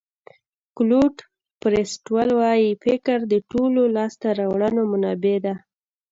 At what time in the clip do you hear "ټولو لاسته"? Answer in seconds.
3.51-4.27